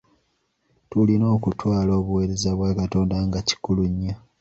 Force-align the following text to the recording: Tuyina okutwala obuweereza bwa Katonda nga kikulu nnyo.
Tuyina 0.89 1.25
okutwala 1.35 1.91
obuweereza 1.99 2.49
bwa 2.57 2.71
Katonda 2.79 3.17
nga 3.27 3.39
kikulu 3.47 3.83
nnyo. 3.91 4.15